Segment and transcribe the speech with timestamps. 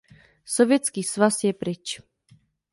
[0.45, 2.01] Sovětský svaz je pryč.